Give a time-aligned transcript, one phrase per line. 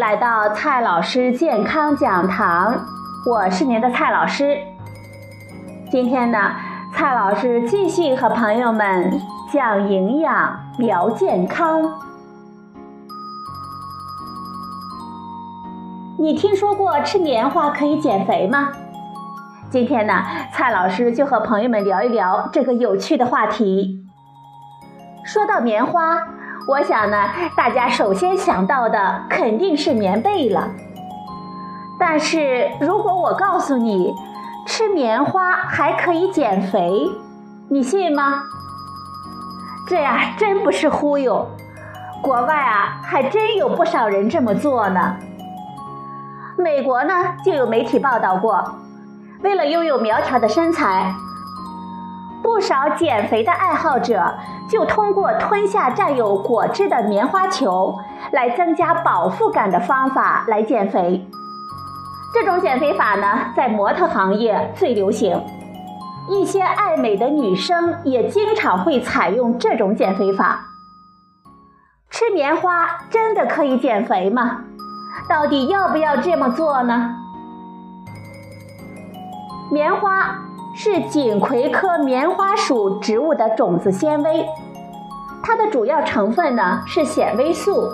[0.00, 2.74] 来到蔡老师健康讲堂，
[3.26, 4.56] 我是您的蔡老师。
[5.90, 6.38] 今天呢，
[6.94, 9.20] 蔡老师继续和朋友们
[9.52, 11.82] 讲营养、聊健康。
[16.18, 18.70] 你听说过吃棉花可以减肥吗？
[19.68, 20.14] 今天呢，
[20.50, 24.06] 蔡老师就和朋友们聊一聊这个有趣的话题。
[25.26, 26.16] 说到棉花。
[26.70, 27.16] 我想呢，
[27.56, 30.68] 大家首先想到的肯定是棉被了。
[31.98, 34.14] 但是如果我告诉你，
[34.66, 37.10] 吃棉花还可以减肥，
[37.68, 38.44] 你信吗？
[39.88, 41.44] 这呀，真不是忽悠。
[42.22, 45.16] 国外啊，还真有不少人这么做呢。
[46.56, 47.12] 美国呢，
[47.44, 48.64] 就有媒体报道过，
[49.42, 51.12] 为了拥有苗条的身材。
[52.42, 54.34] 不少减肥的爱好者
[54.68, 57.94] 就通过吞下占有果汁的棉花球
[58.32, 61.26] 来增加饱腹感的方法来减肥。
[62.32, 65.44] 这种减肥法呢，在模特行业最流行，
[66.28, 70.66] 一些爱美的女生也经常会采用这种减肥法。
[72.08, 74.64] 吃棉花真的可以减肥吗？
[75.28, 77.16] 到底要不要这么做呢？
[79.70, 80.38] 棉花。
[80.74, 84.46] 是锦葵科棉花属植物的种子纤维，
[85.42, 87.88] 它的主要成分呢是纤维素，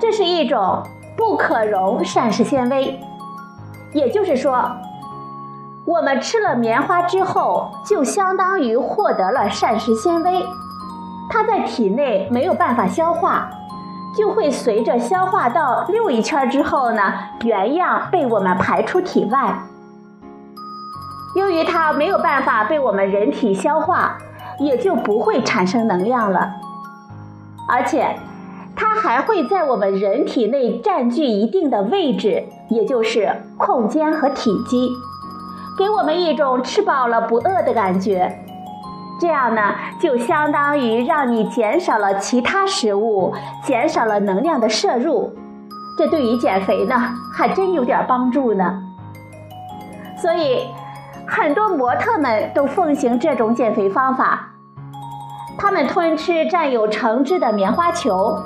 [0.00, 0.82] 这是一种
[1.16, 3.00] 不可溶膳食纤维。
[3.92, 4.70] 也就是说，
[5.84, 10.46] 我们吃了棉花之后，就相当于获得了膳食纤维，
[11.28, 13.50] 它在体内没有办法消化，
[14.16, 17.02] 就会随着消化道溜一圈之后呢，
[17.42, 19.58] 原样被我们排出体外。
[21.34, 24.16] 由于它没有办法被我们人体消化，
[24.58, 26.48] 也就不会产生能量了。
[27.68, 28.16] 而且，
[28.76, 34.90] 它还会在我们人体内占据一定的位置，也就是空间和体积，
[35.76, 38.40] 给我们一种吃饱了不饿的感觉。
[39.20, 43.32] 这样呢，就相当于让你减少了其他食物，
[43.64, 45.32] 减少了能量的摄入。
[45.96, 46.94] 这对于减肥呢，
[47.32, 48.82] 还真有点帮助呢。
[50.20, 50.68] 所以。
[51.36, 54.50] 很多模特们都奉行这种减肥方法，
[55.58, 58.38] 他们吞吃占有橙汁的棉花球，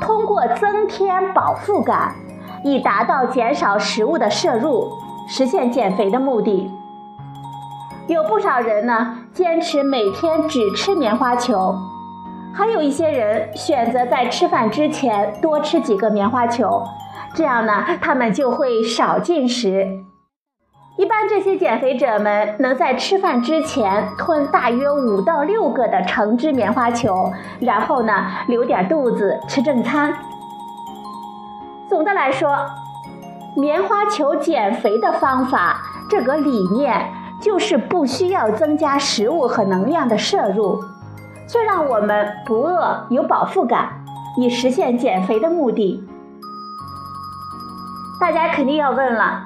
[0.00, 2.16] 通过增添饱腹感，
[2.64, 4.90] 以达到减少食物的摄入，
[5.28, 6.68] 实现减肥的目的。
[8.08, 11.76] 有不少人呢坚持每天只吃棉花球，
[12.52, 16.82] 还有一些人选择在吃饭之前多吃几个棉花球，
[17.32, 20.04] 这样呢他们就会少进食。
[20.98, 28.12] 一般这些减肥者们能在吃饭之前吞大约五到六个的橙汁棉花球，然后呢
[28.48, 30.12] 留点肚子吃正餐。
[31.88, 32.58] 总的来说，
[33.56, 40.82] 棉花球减肥的方法这个理念就是不需要增加食物和能量的摄入，
[41.46, 44.04] 却让我们不饿有饱腹感，
[44.36, 46.04] 以实现减肥的目的。
[48.20, 49.44] 大家肯定要问了。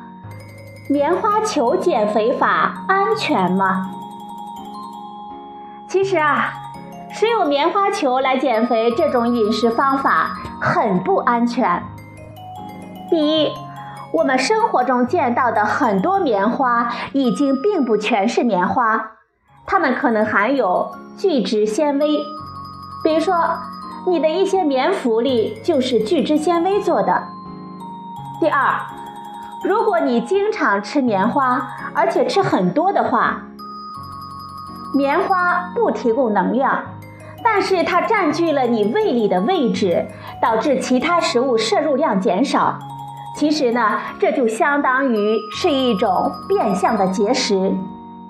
[0.92, 3.88] 棉花球减肥法安全吗？
[5.88, 6.52] 其实啊，
[7.10, 11.82] 使用棉花球来减肥这种饮食方法很不安全。
[13.08, 13.50] 第一，
[14.12, 19.12] 我们生活中见到的很多棉花已经并不全是棉花，
[19.64, 22.18] 它们可能含有聚酯纤维，
[23.02, 23.34] 比如说
[24.06, 27.22] 你的一些棉服里就是聚酯纤维做的。
[28.38, 28.91] 第二。
[29.64, 33.42] 如果你经常吃棉花，而且吃很多的话，
[34.94, 36.82] 棉花不提供能量，
[37.44, 40.06] 但是它占据了你胃里的位置，
[40.40, 42.78] 导致其他食物摄入量减少。
[43.36, 47.72] 其实呢，这就相当于是一种变相的节食，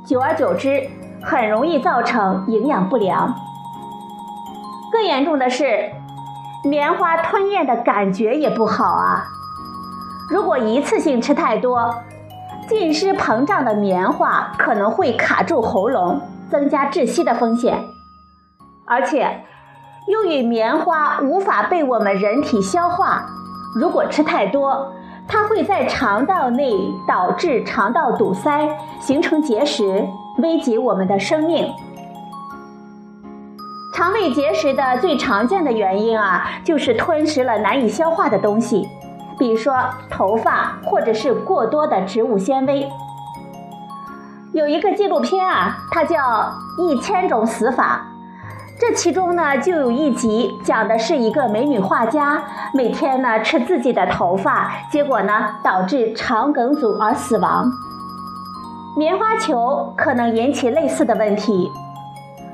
[0.04, 0.86] 久而久之，
[1.22, 3.34] 很容易造成营养不良。
[4.92, 5.90] 更严重的是，
[6.62, 9.24] 棉花吞咽的感觉也不好啊。
[10.32, 11.94] 如果一次性吃太多，
[12.66, 16.18] 浸湿膨胀的棉花可能会卡住喉咙，
[16.50, 17.78] 增加窒息的风险。
[18.86, 19.44] 而且，
[20.08, 23.26] 由于棉花无法被我们人体消化，
[23.78, 24.94] 如果吃太多，
[25.28, 26.72] 它会在肠道内
[27.06, 28.70] 导致肠道堵塞，
[29.00, 30.02] 形成结石，
[30.38, 31.70] 危及我们的生命。
[33.94, 38.88] 肠胃结石的最常见的原因啊，就是吞食了难以消化的东西。
[39.42, 39.74] 比如说
[40.08, 42.88] 头发，或者是过多的植物纤维。
[44.52, 46.16] 有一个纪录片啊，它叫
[46.78, 48.06] 《一千种死法》，
[48.80, 52.40] 这其中呢，就有一集讲的是一个美女画家
[52.72, 57.68] 每天呢吃自己的头发，结果呢导致肠梗阻而死亡。
[58.96, 61.68] 棉花球可能引起类似的问题。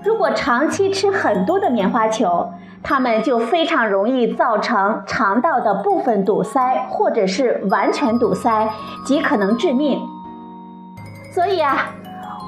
[0.03, 2.51] 如果长期吃很多的棉花球，
[2.83, 8.71] 它们就非常容易造成肠道的部分堵塞，或者是完全堵塞，
[9.05, 10.01] 极可能致命。
[11.35, 11.91] 所以啊。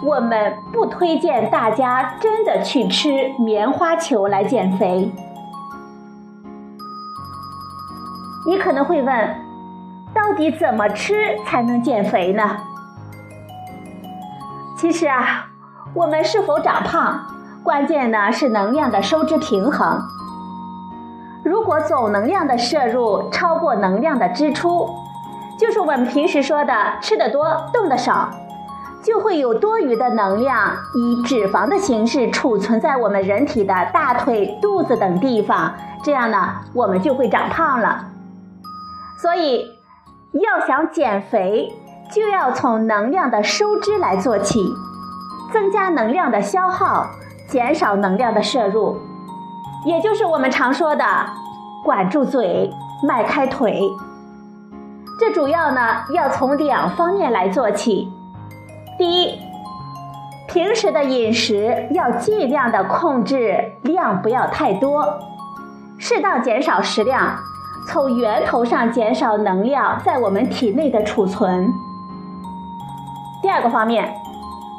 [0.02, 5.12] 我们不推荐大家真的去吃棉花球来减肥。
[8.46, 9.36] 你可能会问，
[10.14, 12.56] 到底怎么吃才能减肥呢？
[14.78, 15.48] 其实啊，
[15.92, 17.20] 我们是否长胖，
[17.62, 20.00] 关键呢是能量的收支平衡。
[21.44, 24.88] 如果总能量的摄入超过能量的支出，
[25.58, 28.30] 就是我们平时说的吃的多，动的少。
[29.02, 35.72] 就会有多余的能量以脂肪的形式储存在我们人体的大腿、肚子等地方，
[36.02, 38.08] 这样呢，我们就会长胖了。
[39.22, 39.64] 所以，
[40.32, 41.72] 要想减肥，
[42.12, 44.70] 就要从能量的收支来做起，
[45.50, 47.06] 增加能量的消耗，
[47.50, 48.96] 减少能量的摄入，
[49.84, 51.04] 也就是我们常说的
[51.84, 53.82] “管住嘴，迈开腿”。
[55.18, 55.80] 这主要呢，
[56.14, 58.08] 要从两方面来做起。
[58.96, 59.36] 第一，
[60.46, 65.18] 平时的饮食要尽量的控制量，不要太多，
[65.98, 67.36] 适当减少食量，
[67.88, 71.68] 从源头上减少能量在我们体内的储存。
[73.42, 74.14] 第二个方面，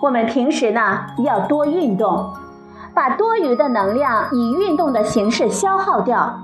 [0.01, 2.33] 我们平时呢要多运动，
[2.93, 6.39] 把多余的能量以运动的形式消耗掉，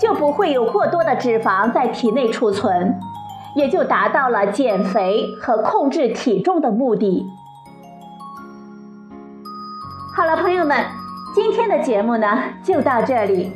[0.00, 2.98] 就不会有过多的脂肪在体内储存。
[3.54, 7.26] 也就达到了减肥和控制体重的目的。
[10.14, 10.84] 好了，朋友们，
[11.34, 13.50] 今天的节目呢就到这里，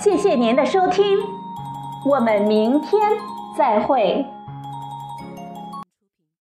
[0.00, 1.18] 谢谢您的收听，
[2.10, 3.00] 我们明天
[3.56, 4.26] 再会。